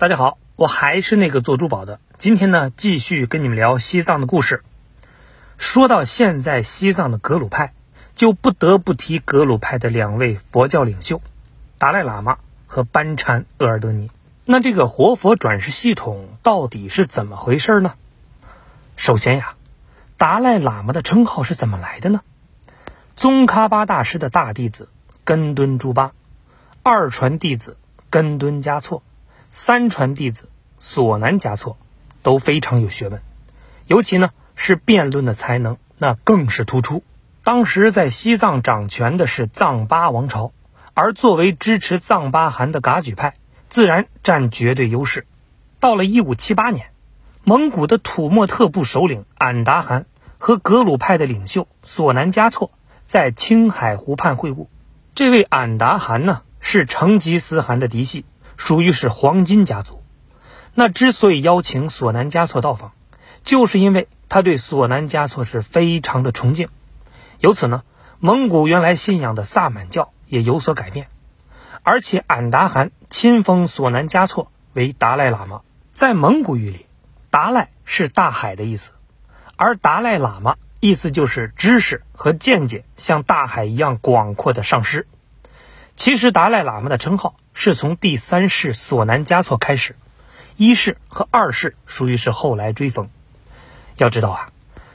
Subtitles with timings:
[0.00, 2.00] 大家好，我还是那个做珠宝的。
[2.16, 4.64] 今天呢，继续跟你们聊西藏的故事。
[5.58, 7.74] 说到现在西藏的格鲁派，
[8.14, 11.20] 就不得不提格鲁派的两位佛教领袖
[11.76, 14.10] 达赖喇嘛和班禅额尔德尼。
[14.46, 17.92] 那这个活佛转世系统到底是怎么回事呢？
[18.96, 19.54] 首先呀，
[20.16, 22.22] 达赖喇嘛的称号是怎么来的呢？
[23.16, 24.88] 宗喀巴大师的大弟子
[25.24, 26.12] 根敦珠巴，
[26.82, 27.76] 二传弟子
[28.08, 29.02] 根敦嘉措。
[29.52, 30.48] 三传弟子
[30.78, 31.76] 索南嘉措
[32.22, 33.20] 都非常有学问，
[33.88, 37.02] 尤其呢是辩论的才能，那更是突出。
[37.42, 40.52] 当时在西藏掌权的是藏巴王朝，
[40.94, 43.34] 而作为支持藏巴汗的噶举派，
[43.68, 45.26] 自然占绝对优势。
[45.80, 46.92] 到了一五七八年，
[47.42, 50.06] 蒙古的土默特部首领俺答汗
[50.38, 52.70] 和格鲁派的领袖索南嘉措
[53.04, 54.68] 在青海湖畔会晤。
[55.12, 58.24] 这位俺答汗呢，是成吉思汗的嫡系。
[58.60, 60.02] 属于是黄金家族，
[60.74, 62.92] 那之所以邀请索南嘉措到访，
[63.42, 66.68] 就是因为他对索南嘉措是非常的崇敬。
[67.38, 67.84] 由此呢，
[68.18, 71.08] 蒙古原来信仰的萨满教也有所改变，
[71.82, 75.62] 而且俺答汗亲封索南嘉措为达赖喇嘛。
[75.94, 76.84] 在蒙古语里，
[77.30, 78.90] 达赖是大海的意思，
[79.56, 85.06] 而达赖喇嘛意思就是知识和见解像大海一样广阔的上师。
[86.00, 87.34] 其实达赖喇嘛的称号。
[87.52, 89.96] 是从第三世索南嘉措开始，
[90.56, 93.10] 一世和二世属于是后来追封。
[93.98, 94.48] 要知道啊，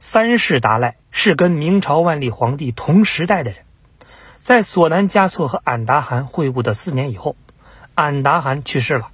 [0.00, 3.60] 三世达赖是跟明朝万历皇帝同时代的人。
[4.42, 7.36] 在索南嘉措和俺答汗会晤的四年以后，
[7.94, 9.10] 俺答汗去世了，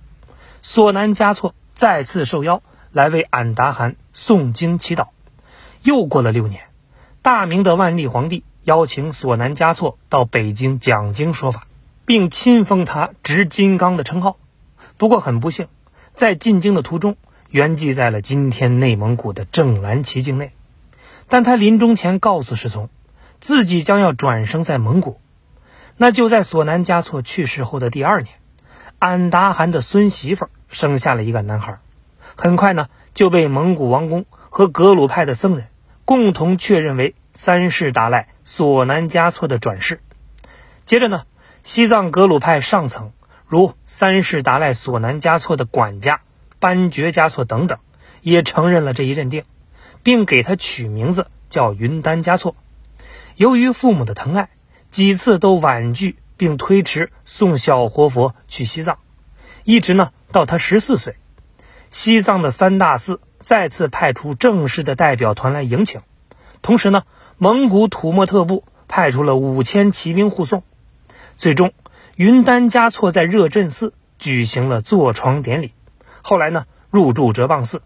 [0.62, 2.62] 索南嘉措再次受邀
[2.92, 5.08] 来为俺答汗诵经祈祷。
[5.82, 6.62] 又过了六年，
[7.20, 11.66] 大明的万历皇帝邀请索南嘉措到北京讲经说法。
[12.06, 14.36] 并亲封他执金刚的称号，
[14.98, 15.68] 不过很不幸，
[16.12, 17.16] 在进京的途中
[17.48, 20.52] 圆寂在了今天内蒙古的正蓝旗境内。
[21.28, 22.90] 但他临终前告诉侍从，
[23.40, 25.18] 自己将要转生在蒙古。
[25.96, 28.34] 那就在索南嘉措去世后的第二年，
[28.98, 31.78] 俺答汗的孙媳妇生下了一个男孩，
[32.36, 35.68] 很快呢就被蒙古王公和格鲁派的僧人
[36.04, 40.02] 共同确认为三世达赖索南嘉措的转世。
[40.84, 41.24] 接着呢。
[41.64, 43.12] 西藏格鲁派上层，
[43.46, 46.20] 如三世达赖索南嘉措的管家
[46.60, 47.78] 班觉嘉措等等，
[48.20, 49.44] 也承认了这一认定，
[50.02, 52.54] 并给他取名字叫云丹嘉措。
[53.36, 54.50] 由于父母的疼爱，
[54.90, 58.98] 几次都婉拒并推迟送小活佛去西藏，
[59.64, 61.16] 一直呢到他十四岁，
[61.88, 66.02] 西藏的三大寺再次派出正式的代表团来迎请，
[66.60, 67.04] 同时呢，
[67.38, 70.62] 蒙古土默特部派出了五千骑兵护送。
[71.36, 71.72] 最终，
[72.16, 75.72] 云丹嘉措在热振寺举行了坐床典礼，
[76.22, 77.82] 后来呢入住哲蚌寺。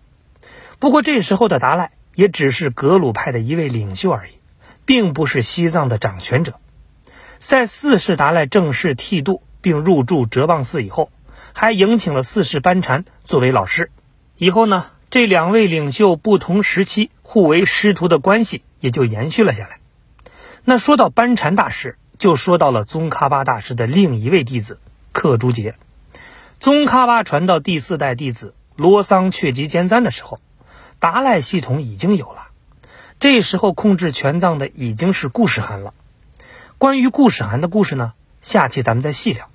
[0.78, 4.32] 不过这时候的达赖也只是格鲁派的一位领袖而已，
[4.84, 6.54] 并不是西藏的掌权者。
[7.38, 11.10] 在四世达赖正式剃度并入住哲蚌寺以后，
[11.52, 13.90] 还迎请了四世班禅作为老师。
[14.36, 19.80] 以后呢，这两位领袖不同时期互为师徒的关系也就延续了下来。
[20.64, 21.96] 那说到班禅大师。
[22.18, 24.78] 就说到了宗喀巴大师的另一位弟子
[25.12, 25.76] 克珠杰。
[26.58, 30.40] 宗喀巴传到第四代弟子罗桑却吉坚赞的时候，
[30.98, 32.48] 达赖系统已经有了。
[33.20, 35.94] 这时候控制全藏的已经是固始汗了。
[36.76, 39.48] 关于固始汗的故事呢，下期咱们再细聊。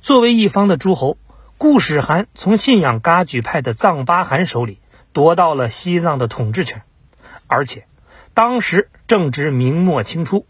[0.00, 1.18] 作为一方的诸侯，
[1.58, 4.78] 固始汗从信仰噶举派的藏巴汗手里
[5.12, 6.82] 夺到了西藏的统治权，
[7.46, 7.86] 而且
[8.32, 10.46] 当时正值明末清初。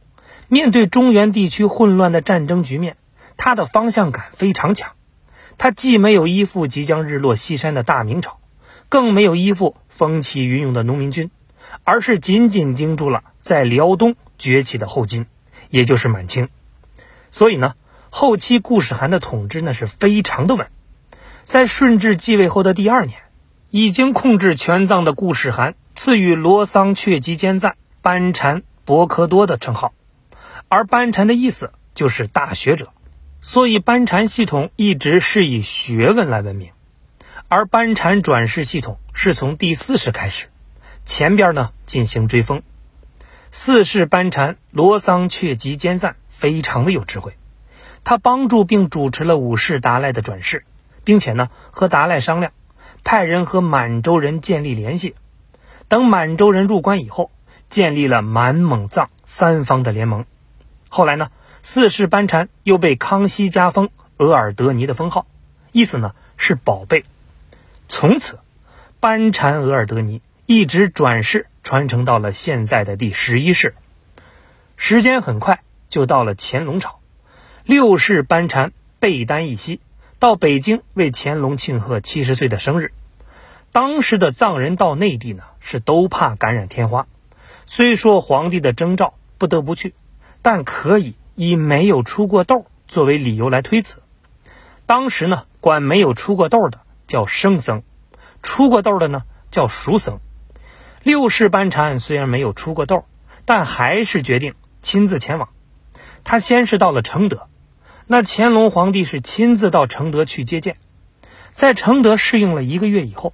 [0.53, 2.97] 面对中原地区混乱的战争局面，
[3.37, 4.95] 他的方向感非常强。
[5.59, 8.41] 他既没有依附即将日落西山的大明朝，
[8.89, 11.31] 更没有依附风起云涌的农民军，
[11.85, 15.27] 而是紧紧盯住了在辽东崛起的后金，
[15.69, 16.49] 也就是满清。
[17.31, 17.75] 所以呢，
[18.11, 20.67] 后期固始汗的统治那是非常的稳。
[21.45, 23.21] 在顺治继位后的第二年，
[23.71, 29.93] 已经控制全藏的固始汗赐予罗桑却吉坚赞班禅博科多的称号。
[30.73, 32.93] 而班禅的意思就是大学者，
[33.41, 36.71] 所以班禅系统一直是以学问来闻名。
[37.49, 40.47] 而班禅转世系统是从第四世开始，
[41.05, 42.63] 前边呢进行追封。
[43.51, 47.37] 四世班禅罗桑却吉坚赞非常的有智慧，
[48.05, 50.65] 他帮助并主持了五世达赖的转世，
[51.03, 52.53] 并且呢和达赖商量，
[53.03, 55.17] 派人和满洲人建立联系。
[55.89, 57.33] 等满洲人入关以后，
[57.69, 60.27] 建立了满蒙藏三方的联盟。
[60.93, 61.31] 后来呢，
[61.63, 65.25] 四世班禅又被康熙加封额尔德尼的封号，
[65.71, 67.05] 意思呢是宝贝。
[67.89, 68.41] 从此，
[68.99, 73.77] 班禅额尔德尼一直转世传承到了现在的第十一世。
[74.77, 76.99] 时间很快就到了乾隆朝，
[77.65, 79.81] 六世班禅贝丹一息，
[80.19, 82.93] 到北京为乾隆庆贺七十岁的生日。
[83.71, 87.07] 当时的藏人到内地呢，是都怕感染天花。
[87.65, 89.95] 虽说皇帝的征召不得不去，
[90.43, 94.03] 但可以以没有出过痘作为理由来推辞。
[94.87, 97.83] 当时呢，管没有出过痘的叫生僧，
[98.43, 100.19] 出过痘的呢叫熟僧。
[101.03, 103.05] 六世班禅虽然没有出过痘，
[103.45, 105.49] 但还是决定亲自前往。
[106.25, 107.49] 他先是到了承德，
[108.07, 110.77] 那乾隆皇帝是亲自到承德去接见，
[111.53, 113.33] 在承德适应了一个月以后，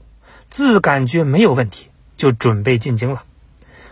[0.49, 3.25] 自感觉没有问题，就准备进京了。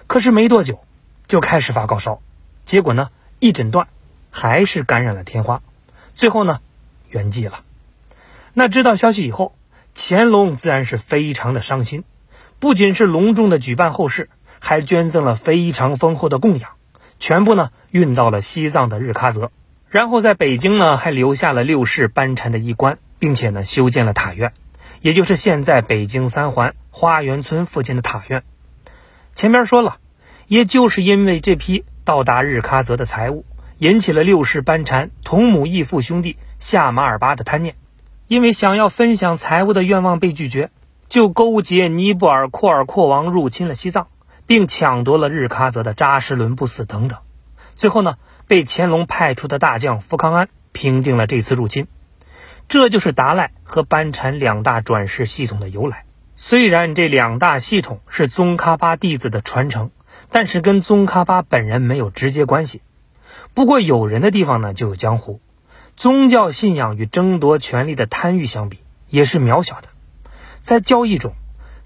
[0.07, 0.85] 可是没多久，
[1.27, 2.21] 就开始发高烧，
[2.65, 3.89] 结果呢，一诊断
[4.31, 5.63] 还是感染了天花，
[6.15, 6.61] 最后呢，
[7.09, 7.63] 圆寂了。
[8.53, 9.55] 那知道消息以后，
[9.95, 12.05] 乾隆自然是非常的伤心，
[12.59, 14.29] 不仅是隆重的举办后事，
[14.61, 16.71] 还捐赠了非常丰厚的供养，
[17.19, 19.51] 全部呢运到了西藏的日喀则，
[19.89, 24.53] 然后在北京呢还留下了六世班禅的衣冠，并且呢修建了塔院，
[25.01, 28.43] 也就是现在北京三环花园村附近的塔院。
[29.35, 29.99] 前面说了，
[30.47, 33.47] 也就是因为这批到达日喀则的财物，
[33.79, 37.77] 引起了六世班禅同母异父兄弟夏马尔巴的贪念，
[38.29, 40.71] 因为想要分享财物的愿望被拒绝，
[41.09, 44.09] 就勾结尼泊尔廓尔阔王入侵了西藏，
[44.47, 47.21] 并抢夺了日喀则的扎什伦布寺等等。
[47.75, 48.17] 最后呢，
[48.47, 51.87] 被乾隆派出的大将福康安平定了这次入侵。
[52.69, 56.05] 这就是达赖和班禅两大转世系统的由来。
[56.37, 59.91] 虽然这两大系统是宗喀巴弟子的传承，
[60.31, 62.83] 但是跟宗喀巴本人没有直接关系。
[63.53, 65.41] 不过有人的地方呢就有江湖，
[65.97, 69.89] 宗教信仰与争夺权力的贪欲相比也是渺小的。
[70.61, 71.35] 在交易中，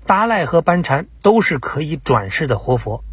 [0.06, 3.04] 达赖和班禅都是可以转世的活佛，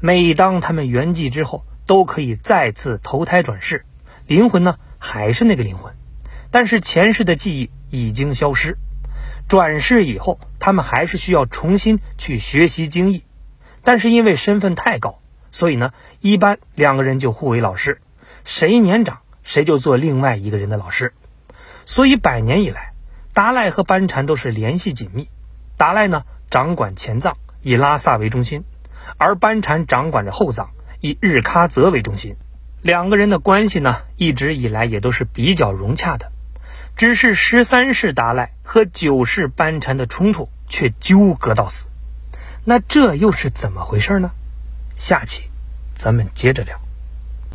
[0.00, 3.84] 每当他们圆寂之后，都可以再次投胎转世，
[4.26, 5.94] 灵魂呢还是那个灵魂，
[6.50, 8.78] 但是前世的记忆已经消失。
[9.48, 13.24] 转世以后，他们还是需要重新去学习经义，
[13.84, 15.20] 但是因为身份太高，
[15.50, 18.00] 所以呢，一般两个人就互为老师，
[18.44, 21.14] 谁年长谁就做另外一个人的老师。
[21.84, 22.92] 所以百年以来，
[23.32, 25.28] 达赖和班禅都是联系紧密。
[25.76, 28.62] 达赖呢，掌管前藏，以拉萨为中心；
[29.16, 30.70] 而班禅掌管着后藏，
[31.00, 32.36] 以日喀则为中心。
[32.82, 36.30] 两个人的关系呢，一直以来也都是比较融洽的。
[36.96, 41.86] 只是十三世达赖和九世班禅的冲突却纠葛到死，
[42.68, 44.30] 那这又是怎么回事呢？
[44.94, 45.50] 下期
[45.94, 46.78] 咱们接着聊。